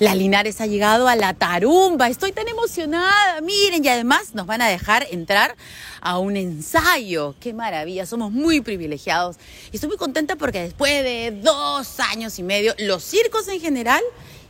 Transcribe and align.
La 0.00 0.14
Linares 0.14 0.62
ha 0.62 0.66
llegado 0.66 1.08
a 1.08 1.14
la 1.14 1.34
tarumba. 1.34 2.08
Estoy 2.08 2.32
tan 2.32 2.48
emocionada. 2.48 3.42
Miren, 3.42 3.84
y 3.84 3.88
además 3.88 4.34
nos 4.34 4.46
van 4.46 4.62
a 4.62 4.66
dejar 4.66 5.06
entrar 5.10 5.54
a 6.00 6.16
un 6.16 6.38
ensayo. 6.38 7.34
Qué 7.38 7.52
maravilla. 7.52 8.06
Somos 8.06 8.32
muy 8.32 8.62
privilegiados. 8.62 9.36
Y 9.70 9.76
estoy 9.76 9.88
muy 9.88 9.98
contenta 9.98 10.36
porque 10.36 10.62
después 10.62 11.04
de 11.04 11.38
dos 11.42 12.00
años 12.00 12.38
y 12.38 12.42
medio, 12.42 12.74
los 12.78 13.04
circos 13.04 13.46
en 13.48 13.60
general 13.60 14.00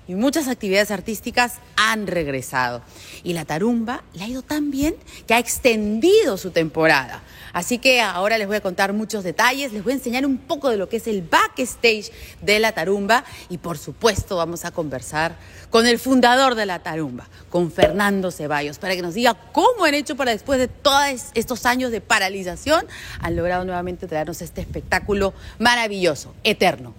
y 0.07 0.15
muchas 0.15 0.47
actividades 0.47 0.93
artísticas 0.93 1.55
han 1.75 2.07
regresado. 2.07 2.81
Y 3.25 3.33
la 3.33 3.45
tarumba 3.45 4.05
le 4.13 4.23
ha 4.23 4.29
ido 4.29 4.43
tan 4.43 4.71
bien 4.71 4.95
que 5.27 5.35
ha 5.35 5.41
extendido 5.41 6.37
su 6.37 6.53
temporada. 6.53 7.25
Así 7.53 7.79
que 7.79 8.01
ahora 8.01 8.39
les 8.39 8.47
voy 8.47 8.57
a 8.57 8.61
contar 8.61 8.93
muchos 8.93 9.25
detalles, 9.25 9.73
les 9.73 9.83
voy 9.83 9.93
a 9.93 9.97
enseñar 9.97 10.25
un 10.27 10.39
poco 10.39 10.71
de 10.71 10.77
lo 10.77 10.89
que 10.89 10.97
es 10.97 11.07
el 11.07 11.23
backstage 11.23 12.13
de 12.41 12.59
la 12.59 12.73
tarumba 12.73 13.25
y 13.49 13.59
por 13.59 13.79
supuesto 13.79 14.37
vamos 14.37 14.65
a 14.65 14.71
conversar 14.71 15.37
con 15.71 15.87
el 15.87 15.99
fundador 15.99 16.55
de 16.55 16.67
la 16.67 16.81
tarumba, 16.81 17.29
con 17.49 17.71
Fernando 17.71 18.31
Ceballos, 18.31 18.79
para 18.79 18.95
que 18.95 19.03
nos 19.03 19.15
diga 19.15 19.35
cómo 19.53 19.85
han 19.85 19.95
hecho 19.95 20.17
para 20.17 20.33
después 20.33 20.59
de 20.59 20.69
todos 20.69 21.31
estos 21.35 21.67
años 21.67 21.91
de 21.91 22.01
paralización, 22.01 22.87
han 23.21 23.37
logrado 23.37 23.65
nuevamente 23.65 24.07
traernos 24.07 24.43
este 24.43 24.61
espectáculo 24.61 25.33
maravilloso, 25.59 26.35
eterno. 26.45 26.95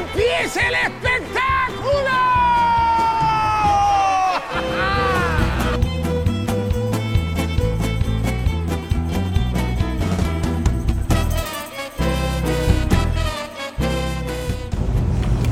Empiece 0.00 0.60
el 0.66 0.74
espectáculo! 0.74 2.10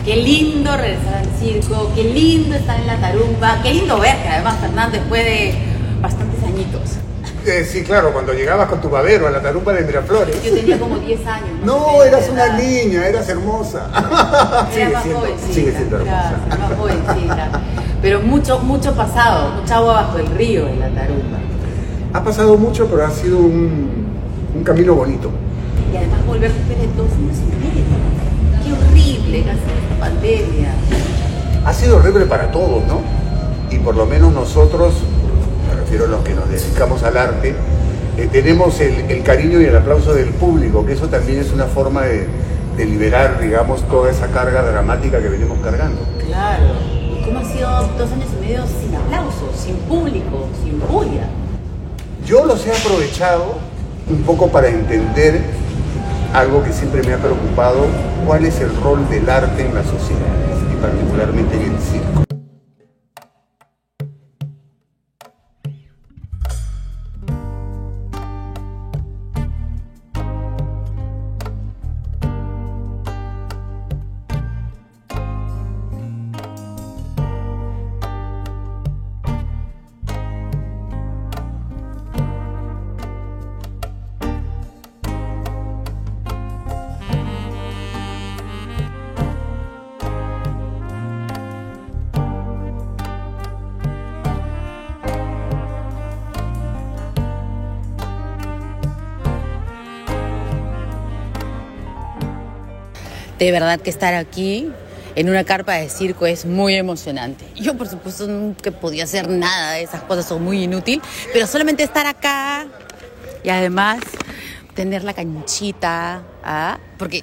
Qué 0.04 0.16
lindo 0.16 0.74
regresar 0.76 1.14
al 1.16 1.26
circo, 1.38 1.92
qué 1.94 2.04
lindo 2.04 2.54
estar 2.56 2.80
en 2.80 2.86
la 2.86 2.96
tarumba, 2.96 3.60
qué 3.62 3.74
lindo 3.74 3.98
ver 4.00 4.16
que 4.22 4.28
además 4.28 4.58
Fernando 4.58 4.98
después 4.98 5.22
de 5.22 5.54
bastantes 6.00 6.42
añitos. 6.44 6.97
Eh, 7.48 7.64
sí, 7.64 7.82
claro, 7.82 8.12
cuando 8.12 8.34
llegabas 8.34 8.68
con 8.68 8.78
tu 8.80 8.90
babero 8.90 9.26
a 9.26 9.30
la 9.30 9.40
tarumba 9.40 9.72
de 9.72 9.82
Miraflores. 9.82 10.42
Yo 10.44 10.52
tenía 10.54 10.78
como 10.78 10.98
10 10.98 11.26
años. 11.26 11.48
No, 11.64 12.02
eras 12.02 12.28
una 12.28 12.58
niña, 12.58 13.06
eras 13.06 13.26
hermosa. 13.28 13.86
Era 13.90 14.68
sigue, 14.70 14.88
más 14.90 15.02
siendo, 15.02 15.20
jovencita. 15.20 15.52
sigue 15.54 15.72
siendo 15.72 15.96
hermosa. 15.96 16.34
claro, 16.46 16.60
más 16.68 16.78
jovencita. 16.78 17.48
Pero 18.02 18.20
mucho, 18.20 18.58
mucho 18.60 18.94
pasado, 18.94 19.50
mucha 19.60 19.76
agua 19.76 19.94
bajo 19.94 20.18
el 20.18 20.26
río 20.26 20.68
en 20.68 20.78
la 20.80 20.88
tarumba. 20.90 21.38
Ha 22.12 22.22
pasado 22.22 22.56
mucho, 22.58 22.86
pero 22.86 23.06
ha 23.06 23.10
sido 23.10 23.38
un, 23.38 24.08
un 24.54 24.62
camino 24.64 24.94
bonito. 24.94 25.30
Y 25.92 25.96
además 25.96 26.26
volver 26.26 26.52
después 26.52 26.78
de 26.78 26.86
dos 26.96 27.10
años 27.12 27.36
y 27.38 27.64
medio. 27.64 27.84
Qué 28.62 28.72
horrible 28.74 29.42
que 29.42 29.50
ha 29.50 29.54
sido 29.54 29.74
esta 29.82 30.00
pandemia. 30.00 30.70
Ha 31.64 31.72
sido 31.72 31.96
horrible 31.96 32.26
para 32.26 32.52
todos, 32.52 32.84
¿no? 32.86 33.00
Y 33.70 33.78
por 33.78 33.96
lo 33.96 34.04
menos 34.06 34.32
nosotros, 34.34 34.94
refiero 35.88 36.04
a 36.04 36.08
los 36.08 36.22
que 36.22 36.34
nos 36.34 36.46
dedicamos 36.50 37.02
al 37.02 37.16
arte, 37.16 37.54
eh, 38.18 38.28
tenemos 38.30 38.78
el, 38.78 39.10
el 39.10 39.22
cariño 39.22 39.58
y 39.58 39.64
el 39.64 39.74
aplauso 39.74 40.12
del 40.12 40.28
público, 40.28 40.84
que 40.84 40.92
eso 40.92 41.08
también 41.08 41.38
es 41.38 41.50
una 41.50 41.64
forma 41.64 42.02
de, 42.02 42.26
de 42.76 42.84
liberar, 42.84 43.40
digamos, 43.40 43.80
toda 43.88 44.10
esa 44.10 44.26
carga 44.26 44.62
dramática 44.70 45.18
que 45.18 45.30
venimos 45.30 45.58
cargando. 45.60 46.02
Claro. 46.26 46.74
¿Y 46.92 47.24
cómo 47.24 47.38
ha 47.38 47.44
sido 47.44 47.70
dos 47.96 48.12
años 48.12 48.28
y 48.36 48.44
medio 48.44 48.64
sin 48.66 48.94
aplausos, 48.96 49.56
sin 49.56 49.76
público, 49.76 50.48
sin 50.62 50.78
bulla? 50.78 51.26
Yo 52.26 52.44
los 52.44 52.66
he 52.66 52.72
aprovechado 52.72 53.54
un 54.10 54.22
poco 54.24 54.48
para 54.48 54.68
entender 54.68 55.40
algo 56.34 56.62
que 56.64 56.74
siempre 56.74 57.02
me 57.02 57.14
ha 57.14 57.18
preocupado, 57.18 57.86
cuál 58.26 58.44
es 58.44 58.60
el 58.60 58.76
rol 58.82 59.08
del 59.08 59.30
arte 59.30 59.64
en 59.64 59.74
la 59.74 59.84
sociedad 59.84 60.20
y 60.70 60.82
particularmente 60.82 61.56
en 61.56 61.62
el 61.62 61.80
circo. 61.80 62.27
De 103.38 103.52
verdad 103.52 103.80
que 103.80 103.90
estar 103.90 104.14
aquí 104.14 104.68
en 105.14 105.28
una 105.28 105.44
carpa 105.44 105.74
de 105.74 105.88
circo 105.88 106.26
es 106.26 106.44
muy 106.44 106.74
emocionante. 106.74 107.44
Yo, 107.54 107.76
por 107.76 107.88
supuesto, 107.88 108.26
nunca 108.26 108.70
podía 108.72 109.04
hacer 109.04 109.28
nada 109.28 109.78
esas 109.78 110.02
cosas, 110.02 110.26
son 110.26 110.42
muy 110.42 110.64
inútil, 110.64 111.00
pero 111.32 111.46
solamente 111.46 111.82
estar 111.82 112.06
acá 112.06 112.66
y 113.44 113.48
además 113.48 114.00
tener 114.74 115.04
la 115.04 115.14
canchita, 115.14 116.22
¿ah? 116.42 116.78
porque 116.98 117.22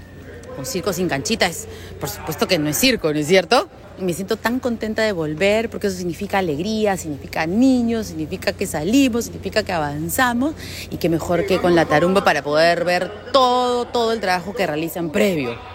un 0.58 0.66
circo 0.66 0.94
sin 0.94 1.10
canchita 1.10 1.48
es, 1.48 1.68
por 2.00 2.10
supuesto 2.10 2.48
que 2.48 2.60
no 2.60 2.70
es 2.70 2.78
circo, 2.78 3.12
¿no 3.14 3.20
es 3.20 3.28
cierto? 3.28 3.70
Me 4.00 4.14
siento 4.14 4.36
tan 4.36 4.60
contenta 4.60 5.04
de 5.04 5.12
volver 5.12 5.70
porque 5.70 5.88
eso 5.88 5.98
significa 5.98 6.40
alegría, 6.40 6.98
significa 6.98 7.46
niños, 7.46 8.08
significa 8.08 8.54
que 8.54 8.68
salimos, 8.68 9.26
significa 9.26 9.64
que 9.64 9.72
avanzamos 9.72 10.54
y 10.90 10.98
que 10.98 11.08
mejor 11.08 11.46
que 11.46 11.60
con 11.60 11.76
la 11.76 11.86
tarumba 11.86 12.24
para 12.24 12.42
poder 12.42 12.84
ver 12.84 13.10
todo, 13.32 13.86
todo 13.86 14.12
el 14.12 14.20
trabajo 14.20 14.54
que 14.54 14.68
realizan 14.68 15.12
previo. 15.12 15.75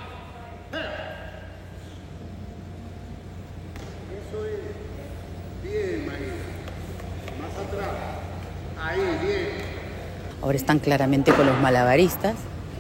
Ahora 10.43 10.57
están 10.57 10.79
claramente 10.79 11.33
con 11.33 11.47
los 11.47 11.59
malabaristas, 11.61 12.35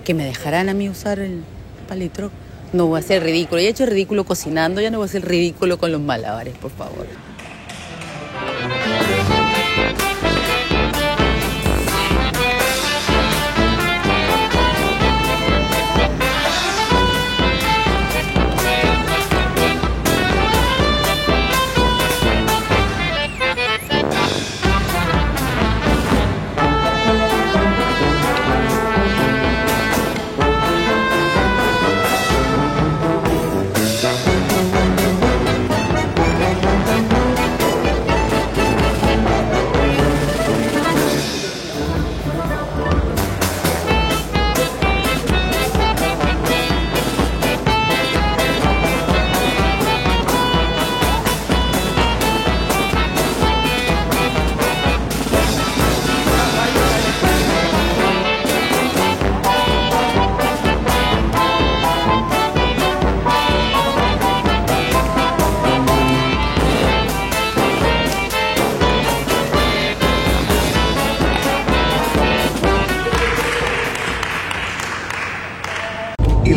que 0.04 0.14
me 0.14 0.24
dejarán 0.24 0.68
a 0.68 0.74
mí 0.74 0.88
usar 0.88 1.18
el 1.18 1.42
palitro. 1.88 2.30
No 2.72 2.86
voy 2.86 2.96
a 2.96 3.00
hacer 3.00 3.22
ridículo. 3.22 3.60
Ya 3.60 3.68
he 3.68 3.70
hecho 3.70 3.86
ridículo 3.86 4.24
cocinando, 4.24 4.80
ya 4.80 4.90
no 4.90 4.98
voy 4.98 5.04
a 5.04 5.08
hacer 5.08 5.26
ridículo 5.26 5.78
con 5.78 5.92
los 5.92 6.00
malabares, 6.00 6.56
por 6.56 6.70
favor. 6.70 7.06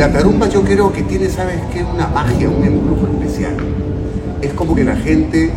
la 0.03 0.11
Tarumba 0.11 0.49
yo 0.49 0.61
creo 0.63 0.91
que 0.91 1.01
tiene, 1.03 1.29
¿sabes 1.29 1.61
qué? 1.71 1.81
Una 1.81 2.07
magia, 2.07 2.49
un 2.49 2.61
embrujo 2.61 3.07
especial. 3.07 3.55
Es 4.41 4.51
como 4.51 4.75
que 4.75 4.83
la 4.83 4.97
gente 4.97 5.49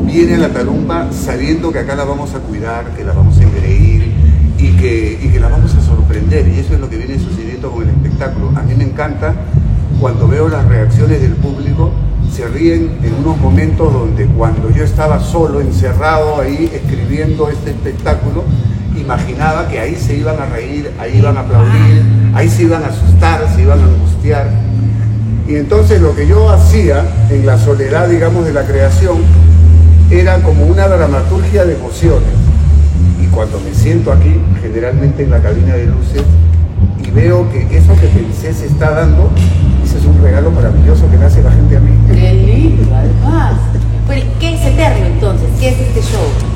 viene 0.00 0.34
a 0.34 0.38
la 0.38 0.50
Tarumba 0.50 1.10
sabiendo 1.12 1.72
que 1.72 1.78
acá 1.78 1.94
la 1.94 2.04
vamos 2.04 2.34
a 2.34 2.40
cuidar, 2.40 2.94
que 2.94 3.02
la 3.04 3.14
vamos 3.14 3.38
a 3.38 3.42
engreír 3.42 4.12
y 4.58 4.72
que, 4.72 5.18
y 5.22 5.28
que 5.28 5.40
la 5.40 5.48
vamos 5.48 5.74
a 5.74 5.80
sorprender. 5.80 6.46
Y 6.48 6.58
eso 6.58 6.74
es 6.74 6.80
lo 6.80 6.90
que 6.90 6.98
viene 6.98 7.18
sucediendo 7.18 7.70
con 7.70 7.84
el 7.84 7.88
espectáculo. 7.88 8.52
A 8.54 8.60
mí 8.64 8.74
me 8.74 8.84
encanta 8.84 9.34
cuando 9.98 10.28
veo 10.28 10.50
las 10.50 10.66
reacciones 10.66 11.22
del 11.22 11.32
público, 11.36 11.90
se 12.30 12.46
ríen 12.48 12.98
en 13.02 13.14
unos 13.14 13.38
momentos 13.38 13.90
donde 13.94 14.26
cuando 14.26 14.68
yo 14.68 14.84
estaba 14.84 15.20
solo, 15.20 15.62
encerrado 15.62 16.38
ahí, 16.38 16.70
escribiendo 16.70 17.48
este 17.48 17.70
espectáculo, 17.70 18.44
imaginaba 18.96 19.68
que 19.68 19.78
ahí 19.78 19.96
se 19.96 20.16
iban 20.16 20.40
a 20.40 20.46
reír, 20.46 20.90
ahí 20.98 21.18
iban 21.18 21.36
a 21.36 21.40
aplaudir, 21.40 22.02
ahí 22.34 22.48
se 22.48 22.62
iban 22.62 22.82
a 22.82 22.86
asustar, 22.86 23.46
se 23.54 23.62
iban 23.62 23.80
a 23.80 23.84
angustiar. 23.84 24.48
Y 25.46 25.56
entonces 25.56 26.00
lo 26.00 26.14
que 26.14 26.26
yo 26.26 26.48
hacía 26.50 27.04
en 27.30 27.44
la 27.44 27.58
soledad, 27.58 28.08
digamos, 28.08 28.44
de 28.44 28.52
la 28.52 28.64
creación, 28.64 29.18
era 30.10 30.38
como 30.42 30.64
una 30.66 30.88
dramaturgia 30.88 31.64
de 31.64 31.74
emociones. 31.74 32.30
Y 33.22 33.26
cuando 33.26 33.60
me 33.60 33.74
siento 33.74 34.12
aquí, 34.12 34.40
generalmente 34.62 35.22
en 35.22 35.30
la 35.30 35.40
cabina 35.40 35.74
de 35.74 35.86
luces, 35.86 36.22
y 37.04 37.10
veo 37.10 37.50
que 37.50 37.76
eso 37.76 37.94
que 38.00 38.06
pensé 38.08 38.52
se 38.54 38.66
está 38.66 38.90
dando, 38.90 39.30
ese 39.84 39.98
es 39.98 40.04
un 40.04 40.22
regalo 40.22 40.50
maravilloso 40.50 41.10
que 41.10 41.16
me 41.16 41.24
hace 41.24 41.42
la 41.42 41.50
gente 41.50 41.76
a 41.76 41.80
mí. 41.80 41.90
Qué 42.08 42.32
lindo, 42.32 42.94
además. 42.94 43.54
¿qué 44.40 44.54
es 44.54 44.66
Eterno 44.66 45.06
entonces? 45.06 45.48
¿Qué 45.60 45.68
es 45.68 45.78
este 45.78 46.00
show? 46.00 46.49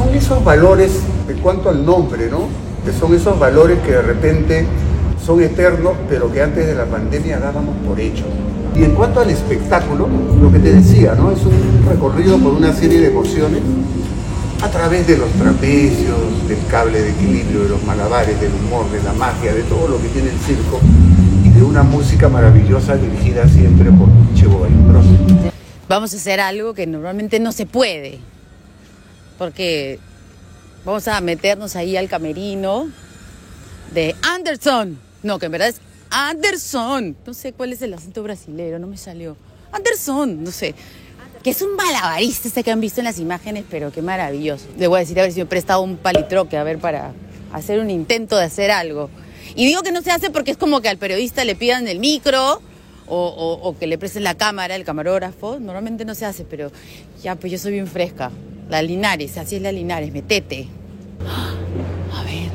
Son 0.00 0.14
esos 0.14 0.42
valores, 0.42 0.92
en 1.28 1.38
cuanto 1.40 1.68
al 1.68 1.84
nombre, 1.84 2.30
¿no? 2.30 2.48
Que 2.86 2.92
son 2.98 3.14
esos 3.14 3.38
valores 3.38 3.80
que 3.80 3.92
de 3.92 4.00
repente 4.00 4.64
son 5.22 5.42
eternos, 5.42 5.92
pero 6.08 6.32
que 6.32 6.40
antes 6.40 6.66
de 6.66 6.74
la 6.74 6.86
pandemia 6.86 7.38
dábamos 7.38 7.76
por 7.86 8.00
hecho. 8.00 8.24
Y 8.74 8.82
en 8.84 8.94
cuanto 8.94 9.20
al 9.20 9.28
espectáculo, 9.28 10.08
lo 10.40 10.50
que 10.50 10.58
te 10.58 10.72
decía, 10.72 11.14
¿no? 11.14 11.30
Es 11.30 11.44
un 11.44 11.84
recorrido 11.86 12.38
por 12.38 12.54
una 12.54 12.72
serie 12.72 12.98
de 12.98 13.08
emociones 13.08 13.60
a 14.62 14.70
través 14.70 15.06
de 15.06 15.18
los 15.18 15.28
trapecios, 15.32 16.48
del 16.48 16.58
cable 16.70 17.02
de 17.02 17.10
equilibrio, 17.10 17.64
de 17.64 17.68
los 17.68 17.84
malabares, 17.84 18.40
del 18.40 18.52
humor, 18.54 18.90
de 18.90 19.02
la 19.02 19.12
magia, 19.12 19.52
de 19.52 19.64
todo 19.64 19.86
lo 19.86 20.00
que 20.00 20.08
tiene 20.08 20.30
el 20.30 20.38
circo 20.38 20.80
y 21.44 21.50
de 21.50 21.62
una 21.62 21.82
música 21.82 22.30
maravillosa 22.30 22.96
dirigida 22.96 23.46
siempre 23.48 23.90
por 23.90 24.08
Chevo. 24.34 24.66
Vamos 25.90 26.14
a 26.14 26.16
hacer 26.16 26.40
algo 26.40 26.72
que 26.72 26.86
normalmente 26.86 27.38
no 27.38 27.52
se 27.52 27.66
puede. 27.66 28.20
Porque 29.40 29.98
vamos 30.84 31.08
a 31.08 31.18
meternos 31.22 31.74
ahí 31.74 31.96
al 31.96 32.10
camerino 32.10 32.90
de 33.94 34.14
Anderson. 34.20 34.98
No, 35.22 35.38
que 35.38 35.46
en 35.46 35.52
verdad 35.52 35.68
es 35.68 35.80
Anderson. 36.10 37.16
No 37.26 37.32
sé 37.32 37.54
cuál 37.54 37.72
es 37.72 37.80
el 37.80 37.94
acento 37.94 38.22
brasileño, 38.22 38.78
no 38.78 38.86
me 38.86 38.98
salió. 38.98 39.38
Anderson, 39.72 40.44
no 40.44 40.50
sé. 40.50 40.74
Que 41.42 41.48
es 41.50 41.62
un 41.62 41.74
malabarista 41.74 42.48
este 42.48 42.62
que 42.62 42.70
han 42.70 42.82
visto 42.82 43.00
en 43.00 43.06
las 43.06 43.18
imágenes, 43.18 43.64
pero 43.70 43.90
qué 43.90 44.02
maravilloso. 44.02 44.66
Le 44.78 44.88
voy 44.88 44.98
a 44.98 45.00
decir 45.00 45.18
a 45.18 45.22
ver 45.22 45.32
si 45.32 45.38
me 45.38 45.44
he 45.44 45.46
prestado 45.46 45.80
un 45.80 45.96
palitroque, 45.96 46.58
a 46.58 46.62
ver, 46.62 46.76
para 46.78 47.12
hacer 47.54 47.80
un 47.80 47.88
intento 47.88 48.36
de 48.36 48.44
hacer 48.44 48.70
algo. 48.70 49.08
Y 49.54 49.64
digo 49.64 49.80
que 49.80 49.90
no 49.90 50.02
se 50.02 50.10
hace 50.10 50.28
porque 50.28 50.50
es 50.50 50.58
como 50.58 50.82
que 50.82 50.90
al 50.90 50.98
periodista 50.98 51.46
le 51.46 51.54
pidan 51.56 51.88
el 51.88 51.98
micro 51.98 52.60
o- 53.06 53.58
o 53.62 53.78
que 53.78 53.86
le 53.86 53.96
presten 53.96 54.22
la 54.22 54.34
cámara, 54.34 54.76
el 54.76 54.84
camarógrafo. 54.84 55.58
Normalmente 55.58 56.04
no 56.04 56.14
se 56.14 56.26
hace, 56.26 56.44
pero 56.44 56.70
ya, 57.22 57.36
pues 57.36 57.50
yo 57.50 57.58
soy 57.58 57.72
bien 57.72 57.86
fresca. 57.86 58.30
La 58.70 58.82
Linares, 58.82 59.36
así 59.36 59.56
es 59.56 59.62
la 59.62 59.72
Linares, 59.72 60.12
metete. 60.12 60.68
A 61.26 62.22
ver. 62.22 62.50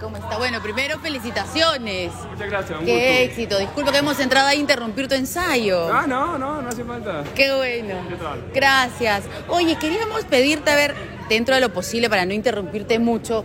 ¿Cómo 0.00 0.16
está? 0.16 0.36
Bueno, 0.36 0.60
primero 0.60 0.98
felicitaciones. 0.98 2.10
Muchas 2.30 2.50
gracias, 2.50 2.80
un 2.80 2.84
Qué 2.86 2.92
gusto. 2.94 3.22
éxito. 3.22 3.58
Disculpa 3.58 3.92
que 3.92 3.98
hemos 3.98 4.18
entrado 4.18 4.48
a 4.48 4.54
interrumpir 4.54 5.06
tu 5.06 5.14
ensayo. 5.14 5.92
Ah, 5.92 6.06
no, 6.08 6.38
no, 6.38 6.60
no 6.60 6.68
hace 6.68 6.82
falta. 6.84 7.22
Qué 7.34 7.54
bueno. 7.54 7.94
¿Qué 8.08 8.16
tal? 8.16 8.50
Gracias. 8.52 9.22
Oye, 9.48 9.76
queríamos 9.76 10.24
pedirte, 10.24 10.70
a 10.70 10.74
ver, 10.74 10.94
dentro 11.28 11.54
de 11.54 11.60
lo 11.60 11.72
posible, 11.72 12.10
para 12.10 12.24
no 12.26 12.32
interrumpirte 12.34 12.98
mucho, 12.98 13.44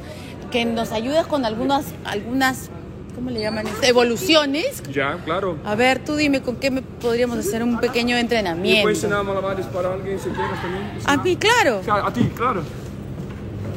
que 0.52 0.66
nos 0.66 0.92
ayudes 0.94 1.28
con 1.28 1.46
algunas, 1.46 1.86
algunas, 2.06 2.70
¿cómo 3.16 3.30
le 3.30 3.40
llaman? 3.40 3.66
esto? 3.68 3.80
Evoluciones. 3.84 4.84
Ya, 4.92 5.18
claro. 5.26 5.58
A 5.66 5.76
ver, 5.76 6.04
tú 6.04 6.16
dime 6.16 6.42
con 6.42 6.58
qué 6.58 6.70
me 6.70 6.82
podríamos 6.82 7.38
hacer 7.40 7.64
un 7.64 7.80
pequeño 7.80 8.10
Y 8.10 8.12
puedes 8.12 8.24
entrenamiento. 8.24 8.90
enseñar 8.90 9.24
malabares 9.24 9.66
para 9.68 9.94
alguien 9.94 10.20
si 10.20 10.30
quieres 10.30 10.62
también. 10.62 10.84
A 11.06 11.18
mí, 11.18 11.36
claro. 11.38 11.82
A 12.06 12.12
ti, 12.14 12.30
claro. 12.36 12.62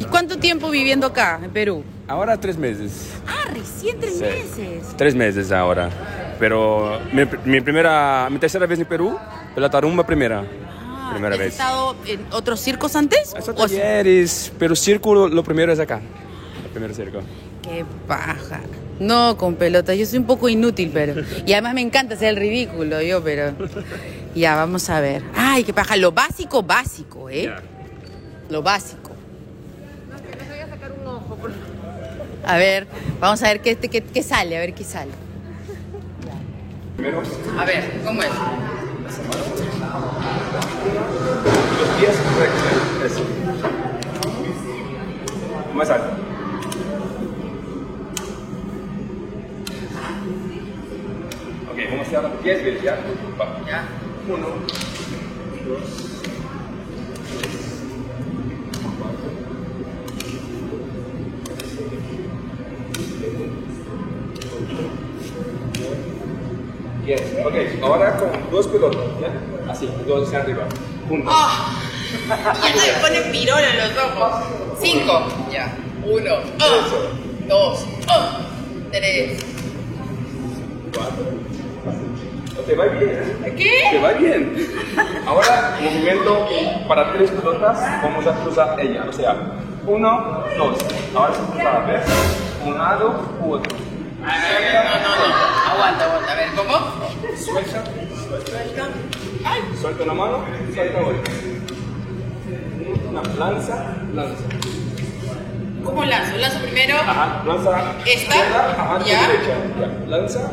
¿Y 0.00 0.05
cuánto 0.05 0.38
tiempo 0.38 0.70
viviendo 0.70 1.06
acá, 1.06 1.40
en 1.43 1.50
Perú? 1.50 1.82
Ahora 2.06 2.37
tres 2.38 2.56
meses. 2.56 3.11
Ah, 3.26 3.49
recién 3.52 3.99
tres 4.00 4.14
Sí. 4.19 4.23
meses. 4.25 4.96
Tres 4.96 5.14
meses 5.14 5.52
ahora. 5.52 5.91
Pero 6.38 6.99
mi, 7.12 7.23
mi 7.44 7.61
primera, 7.61 8.29
mi 8.31 8.38
tercera 8.38 8.64
vez 8.67 8.79
en 8.79 8.87
Perú, 8.87 9.19
la 9.56 9.69
tarumba 9.69 10.06
primera. 10.06 10.44
Ah, 10.81 11.11
primera 11.12 11.34
¿has 11.34 11.38
vez. 11.41 11.52
estado 11.52 11.96
en 12.06 12.20
otros 12.31 12.61
circos 12.61 12.94
antes? 12.94 13.34
Sea- 13.41 13.55
talleres, 13.55 14.52
pero 14.58 14.76
círculo, 14.76 15.29
lo 15.29 15.43
primero 15.43 15.73
es 15.73 15.81
acá. 15.81 16.00
El 16.64 16.70
primer 16.70 16.94
circo. 16.94 17.20
Qué 17.62 17.84
paja. 18.06 18.61
No, 19.00 19.36
con 19.36 19.54
pelota. 19.54 19.94
Yo 19.94 20.04
soy 20.06 20.18
un 20.18 20.26
poco 20.26 20.48
inútil, 20.48 20.90
pero. 20.92 21.14
Y 21.46 21.52
además 21.52 21.74
me 21.74 21.80
encanta 21.82 22.14
hacer 22.14 22.30
el 22.30 22.36
ridículo, 22.36 23.00
yo, 23.02 23.22
pero. 23.22 23.52
Ya, 24.34 24.56
vamos 24.56 24.88
a 24.90 25.00
ver. 25.00 25.22
Ay, 25.34 25.64
qué 25.64 25.72
paja. 25.72 25.96
Lo 25.96 26.12
básico, 26.12 26.62
básico, 26.62 27.30
¿eh? 27.30 27.44
Ya. 27.44 27.62
Lo 28.50 28.62
básico. 28.62 29.12
A 32.44 32.56
ver, 32.56 32.86
vamos 33.20 33.42
a 33.42 33.48
ver 33.48 33.60
qué, 33.60 33.76
qué, 33.76 34.00
qué 34.02 34.22
sale, 34.22 34.56
a 34.56 34.60
ver 34.60 34.72
qué 34.72 34.82
sale. 34.84 35.10
Primero, 36.96 37.22
A 37.58 37.64
ver, 37.64 38.00
¿cómo 38.04 38.22
es? 38.22 38.28
los 41.78 41.88
pies 41.98 42.16
rectos. 42.38 43.12
Eso. 43.12 43.24
Más 45.74 45.90
alto. 45.90 46.27
Ok, 52.19 52.25
vamos 52.25 52.26
a 52.26 52.29
hacer 52.29 52.31
los 52.31 52.43
pies, 52.43 52.65
¿ves? 52.65 52.82
Ya. 52.82 52.99
Va. 53.41 53.61
Ya. 53.67 53.88
Uno, 54.29 54.47
dos, 55.67 56.09
Yes. 67.06 67.23
Ok, 67.44 67.55
ahora 67.82 68.17
con 68.19 68.29
dos 68.50 68.67
pelotas, 68.67 69.00
¿ya? 69.20 69.70
Así, 69.73 69.88
dos 70.06 70.26
hacia 70.26 70.41
arriba. 70.41 70.65
Juntos. 71.09 71.35
Ya 72.29 72.94
me 72.94 73.00
ponen 73.00 73.31
pirón 73.32 73.59
en 73.61 73.79
los 73.79 74.05
ojos. 74.05 74.44
Cinco. 74.81 75.23
Ya. 75.53 75.76
Uno. 76.05 76.37
oh, 76.60 77.46
Dos. 77.46 77.87
oh, 78.08 78.29
Tres. 78.91 79.39
Te 82.69 82.75
va 82.75 82.84
bien, 82.84 83.08
¿eh? 83.08 83.55
¿Qué? 83.56 83.82
Te 83.93 83.98
va 83.98 84.13
bien. 84.13 84.55
Ahora, 85.27 85.79
movimiento 85.81 86.46
para 86.87 87.13
tres 87.15 87.31
pelotas, 87.31 87.81
vamos 88.03 88.27
a 88.27 88.32
cruzar 88.43 88.79
ella. 88.79 89.06
O 89.08 89.13
sea, 89.13 89.34
uno, 89.87 90.44
dos. 90.58 90.77
Ahora 91.15 91.32
se 91.32 91.41
cruza, 91.51 91.79
¿ves? 91.87 92.03
Un 92.67 92.77
lado, 92.77 93.22
u 93.41 93.53
otro. 93.55 93.75
No, 94.20 94.27
no, 94.27 94.29
no. 94.29 95.72
Aguanta, 95.72 96.05
aguanta. 96.05 96.32
A 96.32 96.37
ver, 96.37 96.48
¿cómo? 96.55 96.75
Suelta, 97.39 97.84
suelta. 98.46 98.89
Suelta 99.81 100.05
una 100.05 100.15
mano, 100.15 100.44
suelta 100.75 100.98
otra. 100.98 101.32
Una 103.08 103.22
lanza, 103.39 103.96
lanza. 104.15 104.44
¿Cómo 105.84 106.05
lanzo? 106.05 106.37
Lanzo 106.37 106.58
primero. 106.60 106.96
Ajá, 106.96 107.43
lanza 107.46 107.93
¿Esta? 108.05 108.13
izquierda, 108.37 108.77
ajá, 108.79 108.98
Ya. 109.06 109.27
derecha. 109.27 109.55
Ya. 109.81 110.06
Lanza, 110.06 110.51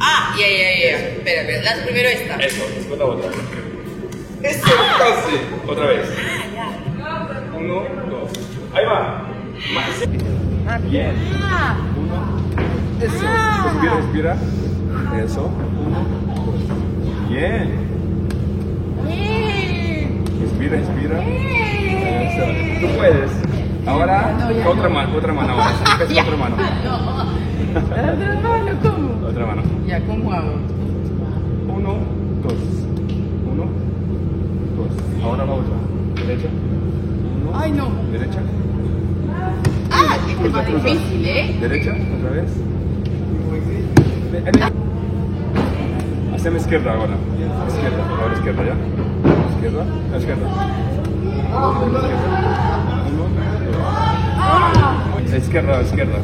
Ah, 0.00 0.34
ya, 0.38 0.46
ya, 0.46 0.56
ya. 0.80 0.98
Espera, 0.98 1.40
espera. 1.42 1.62
Lanzo 1.62 1.84
primero 1.84 2.08
esta. 2.08 2.34
eso, 2.36 2.64
después 2.74 2.98
la 2.98 3.04
otra. 3.06 3.30
Eso, 4.42 4.66
casi. 4.98 5.36
Otra 5.68 5.86
vez. 5.86 6.08
Uno, 7.56 7.74
dos. 8.10 8.30
Ahí 8.74 8.84
va. 8.84 9.26
Más. 9.74 10.82
Bien. 10.90 11.14
Ah, 11.42 11.76
Uno. 11.96 12.42
Eso. 13.00 13.26
Respira, 13.64 13.94
respira. 13.96 14.36
Eso. 15.24 15.50
Uno, 15.86 15.98
dos. 16.44 17.28
Bien. 17.30 17.86
Respira, 20.40 20.76
respira. 20.76 21.22
Eso. 22.22 22.86
Tú 22.86 22.96
puedes. 22.96 23.30
Ahora, 23.86 24.36
otra 24.66 24.88
mano, 24.88 25.16
otra 25.16 25.32
mano 25.32 25.52
ahora. 25.52 25.74
Otra 26.22 26.36
mano. 26.36 26.56
Otra 27.76 28.02
mano, 28.02 28.70
¿cómo? 28.82 29.28
Otra 29.28 29.46
mano. 29.46 29.62
Ya, 29.86 30.00
¿cómo 30.06 30.32
hago? 30.32 30.52
Uno, 31.68 31.94
dos. 32.42 32.54
Uno, 33.52 33.64
dos. 34.76 35.22
Ahora 35.24 35.44
la 35.44 35.52
otra. 35.52 35.74
Derecha. 36.26 36.48
Uno. 37.42 37.58
Ay, 37.58 37.72
no. 37.72 37.88
Derecha. 38.12 38.38
Ah, 39.90 40.16
Cruza, 40.40 40.64
cruza. 40.64 40.86
difícil, 40.88 41.24
¿eh? 41.26 41.56
Derecha, 41.60 41.90
otra 42.18 42.30
vez. 42.30 42.50
Hacemos 46.34 46.62
izquierda 46.62 46.92
ahora. 46.92 47.16
Izquierda, 47.68 48.04
ahora 48.20 48.34
izquierda, 48.34 48.62
¿ya? 48.64 48.74
Izquierda, 49.54 49.84
a 50.12 50.16
izquierda. 50.18 50.46
Uno, 51.84 51.98
dos. 51.98 52.04
Izquierda, 55.36 55.82
izquierda. 55.82 56.18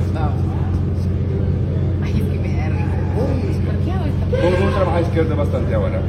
Izquierda 5.13 5.35
bastante 5.35 5.75
ahora. 5.75 6.01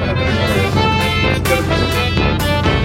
Para 0.00 0.14
tres 0.14 0.34
colores. 0.34 1.34
Izquierda. 1.36 2.84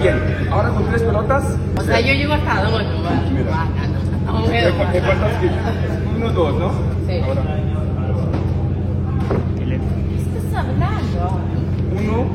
Bien, 0.00 0.48
ahora 0.50 0.68
con 0.70 0.84
tres 0.86 1.02
pelotas. 1.02 1.44
O 1.76 1.82
sea, 1.82 2.00
yo 2.00 2.12
llego 2.14 2.34
hasta 2.34 2.62
dos, 2.64 2.82
¿no? 2.82 3.10
Mira. 3.32 3.66
No, 4.26 4.32
no, 4.32 4.38
no, 4.40 4.44
¿Qué 4.46 4.50
veo. 4.50 4.74
cu- 4.76 4.92
qué 4.92 5.00
cuántas 5.00 5.32
que- 5.40 5.50
Uno, 6.16 6.30
dos, 6.30 6.58
¿no? 6.58 6.70
Sí. 7.06 7.20
Ahora. 7.20 7.42
¿Qué 9.66 9.74
estás 10.38 10.64
hablando? 10.64 11.40
Uno, 11.98 12.26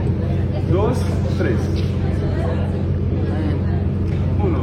dos, 0.71 0.97
tres. 1.37 1.59
Uno, 4.43 4.59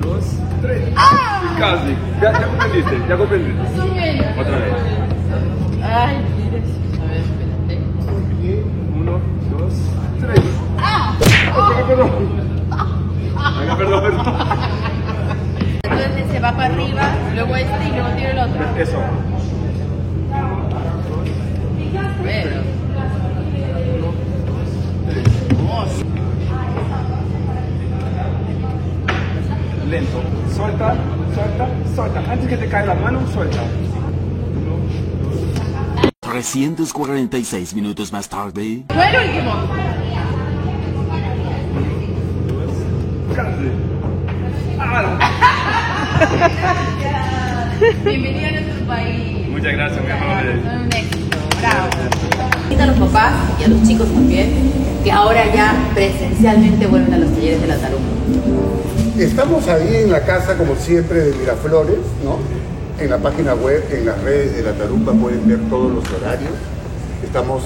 dos, 0.00 0.24
tres. 0.60 0.82
¡Ah! 1.94 2.20
Ya, 2.22 2.32
ya 2.32 2.46
comprendiste, 2.46 3.08
ya 3.08 3.16
comprendiste. 3.16 3.62
Otra 4.40 4.56
vez. 4.58 4.74
Ay. 5.82 6.16
A 7.00 7.04
ver, 7.06 7.20
espérate. 7.20 7.74
Uno, 8.94 9.14
dos, 9.50 9.74
tres. 10.20 10.44
¡Ah! 10.78 11.14
Perdón, 11.86 11.86
perdón. 11.88 12.10
Venga, 13.60 13.76
perdón, 13.76 14.02
perdón. 14.02 14.24
Entonces 15.84 16.24
se 16.30 16.40
va 16.40 16.52
para 16.52 16.74
arriba, 16.74 17.04
luego 17.34 17.56
este 17.56 17.84
y 17.84 17.92
luego 17.92 18.08
tiro 18.16 18.30
el 18.30 18.38
otro. 18.38 18.64
Eso. 18.78 18.98
Pero. 22.22 22.62
Lento. 29.90 30.22
Suelta, 30.56 30.94
suelta, 31.34 31.68
suelta. 31.94 32.20
Antes 32.30 32.48
que 32.48 32.56
te 32.56 32.68
caiga 32.68 32.94
la 32.94 33.00
mano, 33.00 33.20
suelta. 33.32 33.62
346 36.20 37.74
minutos 37.74 38.12
más 38.12 38.28
tarde. 38.28 38.84
Fue 38.88 39.08
el 39.08 39.28
último. 39.28 39.52
Casi. 43.34 43.70
¡Ah! 44.78 45.18
Bienvenido 48.04 48.48
a 48.48 48.50
nuestro 48.52 48.86
país. 48.86 49.48
Muchas 49.48 49.72
gracias, 49.72 50.04
mi 50.04 50.10
amable. 50.10 50.62
Son 50.62 50.82
un 50.82 50.92
éxito, 50.92 51.38
bravo. 51.60 52.82
a 52.82 52.86
los 52.86 52.96
papás 52.96 53.34
y 53.60 53.64
a 53.64 53.68
los 53.68 53.82
chicos 53.82 54.08
también, 54.12 54.72
que 55.02 55.10
ahora 55.10 55.52
ya 55.52 55.90
presencialmente 55.94 56.86
vuelven 56.86 57.14
a 57.14 57.18
los 57.18 57.30
talleres 57.32 57.60
de 57.60 57.66
la 57.66 57.76
tarumba. 57.76 58.08
Estamos 59.18 59.68
ahí 59.68 59.96
en 59.96 60.12
la 60.12 60.20
casa, 60.24 60.56
como 60.56 60.76
siempre, 60.76 61.20
de 61.20 61.34
Miraflores, 61.34 61.98
¿no? 62.24 62.38
En 63.02 63.10
la 63.10 63.18
página 63.18 63.54
web, 63.54 63.82
en 63.90 64.06
las 64.06 64.20
redes 64.22 64.56
de 64.56 64.62
la 64.62 64.72
Tarumba 64.72 65.12
pueden 65.12 65.46
ver 65.48 65.58
todos 65.68 65.92
los 65.92 66.04
horarios. 66.12 66.52
Estamos 67.24 67.62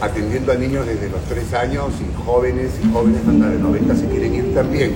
atendiendo 0.00 0.52
a 0.52 0.56
niños 0.56 0.86
desde 0.86 1.08
los 1.08 1.20
3 1.28 1.54
años 1.54 1.86
y 2.00 2.24
jóvenes 2.24 2.72
y 2.82 2.92
jóvenes 2.92 3.20
hasta 3.20 3.48
de 3.48 3.58
90 3.58 3.94
si 3.94 4.02
quieren 4.06 4.34
ir 4.34 4.54
también. 4.54 4.92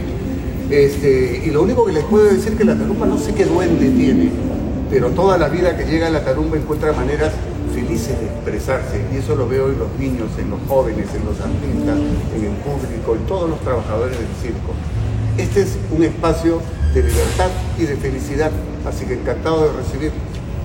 Este, 0.71 1.43
y 1.47 1.51
lo 1.51 1.63
único 1.63 1.87
que 1.87 1.93
les 1.93 2.05
puedo 2.05 2.25
decir 2.25 2.53
es 2.53 2.59
que 2.59 2.65
la 2.65 2.75
Tarumba 2.75 3.07
no 3.07 3.19
sé 3.19 3.33
qué 3.33 3.45
duende 3.45 3.89
tiene, 3.91 4.31
pero 4.91 5.11
toda 5.11 5.39
la 5.39 5.49
vida 5.49 5.77
que 5.77 5.85
llega 5.85 6.09
a 6.09 6.11
la 6.11 6.25
Tarumba 6.25 6.57
encuentra 6.57 6.93
maneras 6.93 7.33
felices 7.77 8.19
de 8.19 8.25
expresarse 8.25 9.05
y 9.13 9.19
eso 9.19 9.37
lo 9.37 9.47
veo 9.47 9.69
en 9.69 9.79
los 9.79 9.93
niños, 9.99 10.31
en 10.39 10.49
los 10.49 10.61
jóvenes, 10.67 11.09
en 11.15 11.27
los 11.27 11.39
artistas, 11.39 11.99
en 12.35 12.45
el 12.45 12.57
público, 12.65 13.15
en 13.15 13.27
todos 13.27 13.51
los 13.51 13.61
trabajadores 13.61 14.17
del 14.17 14.29
circo. 14.41 14.73
Este 15.37 15.61
es 15.61 15.77
un 15.91 16.03
espacio 16.03 16.63
de 16.95 17.03
libertad 17.03 17.51
y 17.77 17.83
de 17.83 17.97
felicidad, 17.97 18.51
así 18.89 19.05
que 19.05 19.13
encantado 19.13 19.69
de 19.69 19.77
recibir. 19.77 20.13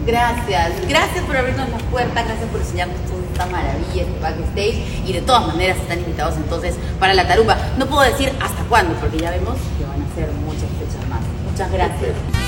Gracias, 0.07 0.71
gracias 0.87 1.25
por 1.25 1.35
abrirnos 1.35 1.69
las 1.69 1.83
puertas, 1.83 2.25
gracias 2.25 2.49
por 2.49 2.61
enseñarnos 2.61 2.97
toda 3.01 3.21
esta 3.29 3.45
maravilla, 3.47 4.03
este 4.03 4.19
backstage 4.21 5.03
y 5.05 5.11
de 5.11 5.21
todas 5.21 5.47
maneras 5.47 5.77
están 5.77 5.99
invitados 5.99 6.35
entonces 6.37 6.75
para 6.97 7.13
la 7.13 7.27
tarumba. 7.27 7.57
No 7.77 7.87
puedo 7.87 8.03
decir 8.03 8.31
hasta 8.41 8.63
cuándo, 8.69 8.95
porque 9.01 9.19
ya 9.19 9.31
vemos 9.31 9.57
que 9.77 9.83
van 9.83 10.01
a 10.01 10.15
ser 10.15 10.31
muchas 10.45 10.71
fechas 10.79 11.09
más. 11.09 11.19
Muchas 11.51 11.71
gracias. 11.73 12.40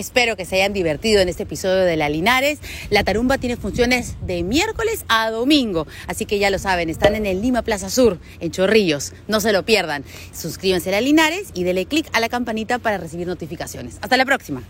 Espero 0.00 0.34
que 0.34 0.46
se 0.46 0.56
hayan 0.56 0.72
divertido 0.72 1.20
en 1.20 1.28
este 1.28 1.42
episodio 1.42 1.84
de 1.84 1.94
La 1.94 2.08
Linares. 2.08 2.58
La 2.88 3.04
Tarumba 3.04 3.36
tiene 3.36 3.58
funciones 3.58 4.16
de 4.22 4.42
miércoles 4.42 5.04
a 5.08 5.30
domingo, 5.30 5.86
así 6.06 6.24
que 6.24 6.38
ya 6.38 6.48
lo 6.48 6.58
saben, 6.58 6.88
están 6.88 7.16
en 7.16 7.26
el 7.26 7.42
Lima 7.42 7.60
Plaza 7.60 7.90
Sur, 7.90 8.18
en 8.40 8.50
Chorrillos. 8.50 9.12
No 9.28 9.40
se 9.40 9.52
lo 9.52 9.66
pierdan. 9.66 10.02
Suscríbanse 10.32 10.88
a 10.88 10.92
La 10.92 11.00
Linares 11.02 11.48
y 11.52 11.64
denle 11.64 11.84
clic 11.84 12.08
a 12.14 12.20
la 12.20 12.30
campanita 12.30 12.78
para 12.78 12.96
recibir 12.96 13.26
notificaciones. 13.26 13.98
Hasta 14.00 14.16
la 14.16 14.24
próxima. 14.24 14.62